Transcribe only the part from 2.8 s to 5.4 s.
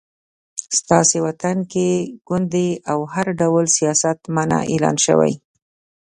او هر ډول سیاست منع اعلان شوی